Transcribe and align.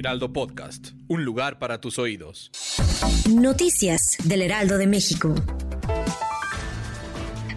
Heraldo 0.00 0.32
Podcast. 0.32 0.92
Un 1.08 1.26
lugar 1.26 1.58
para 1.58 1.78
tus 1.78 1.98
oídos. 1.98 2.50
Noticias 3.28 4.16
del 4.24 4.40
Heraldo 4.40 4.78
de 4.78 4.86
México. 4.86 5.34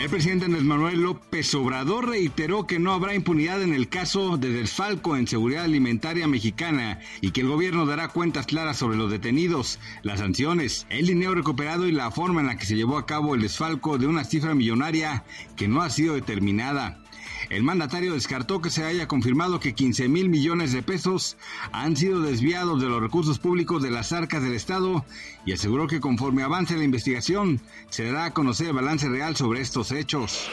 El 0.00 0.08
presidente 0.08 0.46
Andrés 0.46 0.64
Manuel 0.64 1.02
López 1.02 1.54
Obrador 1.54 2.08
reiteró 2.08 2.66
que 2.66 2.78
no 2.78 2.94
habrá 2.94 3.14
impunidad 3.14 3.60
en 3.60 3.74
el 3.74 3.90
caso 3.90 4.38
de 4.38 4.48
desfalco 4.48 5.18
en 5.18 5.26
seguridad 5.28 5.64
alimentaria 5.64 6.26
mexicana 6.26 7.00
y 7.20 7.32
que 7.32 7.42
el 7.42 7.48
gobierno 7.48 7.84
dará 7.84 8.08
cuentas 8.08 8.46
claras 8.46 8.78
sobre 8.78 8.96
los 8.96 9.10
detenidos, 9.10 9.78
las 10.02 10.20
sanciones, 10.20 10.86
el 10.88 11.08
dinero 11.08 11.34
recuperado 11.34 11.86
y 11.86 11.92
la 11.92 12.10
forma 12.10 12.40
en 12.40 12.46
la 12.46 12.56
que 12.56 12.64
se 12.64 12.74
llevó 12.76 12.96
a 12.96 13.04
cabo 13.04 13.34
el 13.34 13.42
desfalco 13.42 13.98
de 13.98 14.06
una 14.06 14.24
cifra 14.24 14.54
millonaria 14.54 15.24
que 15.56 15.68
no 15.68 15.82
ha 15.82 15.90
sido 15.90 16.14
determinada. 16.14 17.02
El 17.50 17.64
mandatario 17.64 18.14
descartó 18.14 18.62
que 18.62 18.70
se 18.70 18.84
haya 18.84 19.08
confirmado 19.08 19.58
que 19.58 19.74
15 19.74 20.08
mil 20.08 20.28
millones 20.28 20.72
de 20.72 20.84
pesos 20.84 21.36
han 21.72 21.96
sido 21.96 22.20
desviados 22.20 22.80
de 22.80 22.88
los 22.88 23.00
recursos 23.00 23.40
públicos 23.40 23.82
de 23.82 23.90
las 23.90 24.12
arcas 24.12 24.44
del 24.44 24.54
Estado 24.54 25.04
y 25.44 25.52
aseguró 25.52 25.88
que 25.88 25.98
conforme 25.98 26.44
avance 26.44 26.76
la 26.76 26.84
investigación 26.84 27.60
se 27.88 28.04
dará 28.04 28.26
a 28.26 28.32
conocer 28.32 28.68
el 28.68 28.74
balance 28.74 29.08
real 29.08 29.34
sobre 29.34 29.62
estos 29.62 29.90
hechos. 29.90 30.48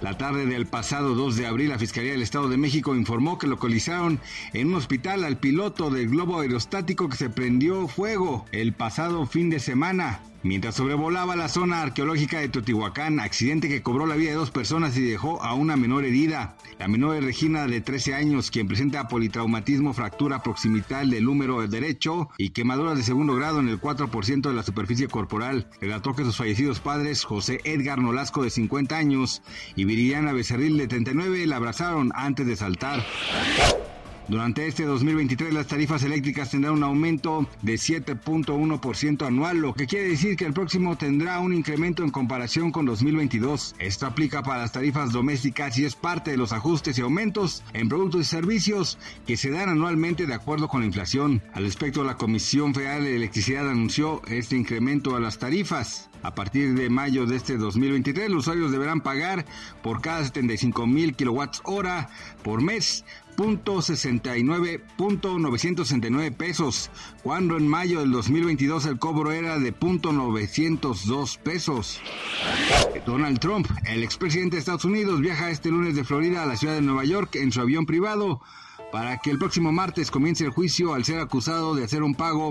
La 0.00 0.16
tarde 0.16 0.46
del 0.46 0.66
pasado 0.66 1.14
2 1.14 1.36
de 1.36 1.46
abril, 1.46 1.68
la 1.68 1.78
Fiscalía 1.78 2.12
del 2.12 2.22
Estado 2.22 2.48
de 2.48 2.56
México 2.56 2.96
informó 2.96 3.36
que 3.36 3.46
localizaron 3.46 4.18
en 4.54 4.68
un 4.68 4.76
hospital 4.76 5.24
al 5.24 5.36
piloto 5.36 5.90
del 5.90 6.08
globo 6.08 6.40
aerostático 6.40 7.10
que 7.10 7.18
se 7.18 7.28
prendió 7.28 7.86
fuego 7.86 8.46
el 8.52 8.72
pasado 8.72 9.26
fin 9.26 9.50
de 9.50 9.60
semana. 9.60 10.22
Mientras 10.42 10.74
sobrevolaba 10.74 11.36
la 11.36 11.48
zona 11.48 11.82
arqueológica 11.82 12.38
de 12.38 12.48
Teotihuacán, 12.48 13.20
accidente 13.20 13.68
que 13.68 13.82
cobró 13.82 14.06
la 14.06 14.16
vida 14.16 14.30
de 14.30 14.36
dos 14.36 14.50
personas 14.50 14.96
y 14.96 15.02
dejó 15.02 15.42
a 15.42 15.52
una 15.52 15.76
menor 15.76 16.06
herida. 16.06 16.56
La 16.78 16.88
menor 16.88 17.16
es 17.16 17.24
Regina 17.24 17.66
de 17.66 17.82
13 17.82 18.14
años, 18.14 18.50
quien 18.50 18.66
presenta 18.66 19.06
politraumatismo, 19.06 19.92
fractura 19.92 20.42
proximital 20.42 21.10
del 21.10 21.28
húmero 21.28 21.66
derecho 21.68 22.30
y 22.38 22.50
quemaduras 22.50 22.96
de 22.96 23.02
segundo 23.02 23.34
grado 23.34 23.60
en 23.60 23.68
el 23.68 23.78
4% 23.78 24.48
de 24.48 24.54
la 24.54 24.62
superficie 24.62 25.08
corporal. 25.08 25.68
Relató 25.78 26.14
que 26.14 26.24
sus 26.24 26.38
fallecidos 26.38 26.80
padres, 26.80 27.24
José 27.24 27.60
Edgar 27.64 28.00
Nolasco 28.00 28.42
de 28.42 28.48
50 28.48 28.96
años 28.96 29.42
y 29.76 29.84
Viridiana 29.84 30.32
Becerril 30.32 30.78
de 30.78 30.88
39, 30.88 31.46
la 31.46 31.56
abrazaron 31.56 32.12
antes 32.14 32.46
de 32.46 32.56
saltar. 32.56 33.04
Durante 34.30 34.68
este 34.68 34.84
2023 34.84 35.52
las 35.52 35.66
tarifas 35.66 36.04
eléctricas 36.04 36.52
tendrán 36.52 36.74
un 36.74 36.84
aumento 36.84 37.48
de 37.62 37.74
7.1% 37.74 39.26
anual, 39.26 39.58
lo 39.58 39.74
que 39.74 39.88
quiere 39.88 40.10
decir 40.10 40.36
que 40.36 40.44
el 40.44 40.52
próximo 40.52 40.96
tendrá 40.96 41.40
un 41.40 41.52
incremento 41.52 42.04
en 42.04 42.10
comparación 42.10 42.70
con 42.70 42.86
2022. 42.86 43.74
Esto 43.80 44.06
aplica 44.06 44.44
para 44.44 44.60
las 44.60 44.70
tarifas 44.70 45.10
domésticas 45.10 45.76
y 45.78 45.84
es 45.84 45.96
parte 45.96 46.30
de 46.30 46.36
los 46.36 46.52
ajustes 46.52 46.96
y 46.96 47.02
aumentos 47.02 47.64
en 47.72 47.88
productos 47.88 48.20
y 48.20 48.24
servicios 48.24 48.98
que 49.26 49.36
se 49.36 49.50
dan 49.50 49.68
anualmente 49.68 50.28
de 50.28 50.34
acuerdo 50.34 50.68
con 50.68 50.82
la 50.82 50.86
inflación. 50.86 51.42
Al 51.52 51.64
respecto, 51.64 52.04
la 52.04 52.16
Comisión 52.16 52.72
Federal 52.72 53.02
de 53.02 53.16
Electricidad 53.16 53.68
anunció 53.68 54.22
este 54.28 54.56
incremento 54.56 55.16
a 55.16 55.20
las 55.20 55.40
tarifas. 55.40 56.08
A 56.22 56.34
partir 56.34 56.74
de 56.74 56.90
mayo 56.90 57.24
de 57.24 57.36
este 57.36 57.56
2023, 57.56 58.28
los 58.28 58.40
usuarios 58.40 58.70
deberán 58.70 59.00
pagar 59.00 59.46
por 59.82 60.02
cada 60.02 60.22
75 60.22 60.86
mil 60.86 61.16
kilowatts 61.16 61.62
hora 61.64 62.10
por 62.44 62.62
mes 62.62 63.04
.69.969 63.40 66.34
pesos, 66.34 66.90
cuando 67.22 67.56
en 67.56 67.66
mayo 67.66 68.00
del 68.00 68.12
2022 68.12 68.84
el 68.84 68.98
cobro 68.98 69.32
era 69.32 69.58
de 69.58 69.74
.902 69.74 71.38
pesos. 71.38 72.02
Donald 73.06 73.38
Trump, 73.38 73.66
el 73.86 74.04
expresidente 74.04 74.56
de 74.56 74.60
Estados 74.60 74.84
Unidos, 74.84 75.22
viaja 75.22 75.50
este 75.50 75.70
lunes 75.70 75.96
de 75.96 76.04
Florida 76.04 76.42
a 76.42 76.46
la 76.46 76.56
ciudad 76.56 76.74
de 76.74 76.82
Nueva 76.82 77.04
York 77.04 77.36
en 77.36 77.50
su 77.50 77.62
avión 77.62 77.86
privado 77.86 78.42
para 78.92 79.18
que 79.18 79.30
el 79.30 79.38
próximo 79.38 79.72
martes 79.72 80.10
comience 80.10 80.44
el 80.44 80.50
juicio 80.50 80.94
al 80.94 81.04
ser 81.04 81.20
acusado 81.20 81.74
de 81.74 81.84
hacer 81.84 82.02
un 82.02 82.14
pago 82.14 82.50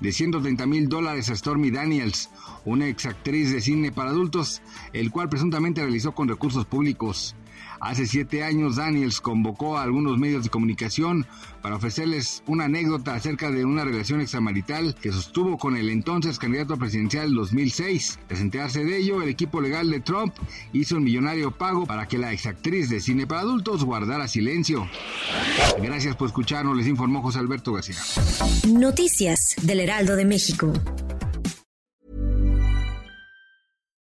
de 0.00 0.12
130 0.12 0.66
mil 0.66 0.88
dólares 0.88 1.28
a 1.28 1.36
Stormy 1.36 1.70
Daniels, 1.70 2.30
una 2.64 2.88
exactriz 2.88 3.52
de 3.52 3.60
cine 3.60 3.92
para 3.92 4.10
adultos, 4.10 4.62
el 4.92 5.10
cual 5.10 5.28
presuntamente 5.28 5.82
realizó 5.82 6.12
con 6.12 6.28
recursos 6.28 6.64
públicos. 6.64 7.34
Hace 7.80 8.06
siete 8.06 8.44
años 8.44 8.76
Daniels 8.76 9.22
convocó 9.22 9.78
a 9.78 9.82
algunos 9.82 10.18
medios 10.18 10.44
de 10.44 10.50
comunicación 10.50 11.26
para 11.62 11.76
ofrecerles 11.76 12.42
una 12.46 12.64
anécdota 12.64 13.14
acerca 13.14 13.50
de 13.50 13.64
una 13.64 13.84
relación 13.84 14.20
extramarital 14.20 14.94
que 14.94 15.10
sostuvo 15.12 15.56
con 15.56 15.76
el 15.76 15.88
entonces 15.88 16.38
candidato 16.38 16.76
presidencial 16.76 17.32
2006. 17.32 18.18
Tras 18.28 18.40
enterarse 18.40 18.84
de 18.84 18.98
ello, 18.98 19.22
el 19.22 19.30
equipo 19.30 19.62
legal 19.62 19.90
de 19.90 20.00
Trump 20.00 20.34
hizo 20.74 20.96
un 20.96 21.04
millonario 21.04 21.52
pago 21.52 21.86
para 21.86 22.06
que 22.06 22.18
la 22.18 22.32
exactriz 22.32 22.90
de 22.90 23.00
cine 23.00 23.26
para 23.26 23.40
adultos 23.40 23.82
guardara 23.84 24.28
silencio. 24.28 24.86
Gracias 25.82 26.16
por 26.16 26.28
escucharnos, 26.28 26.76
les 26.76 26.86
informó 26.86 27.22
José 27.22 27.38
Alberto 27.38 27.72
García. 27.72 27.96
Noticias 28.68 29.56
del 29.62 29.80
Heraldo 29.80 30.16
de 30.16 30.26
México. 30.26 30.72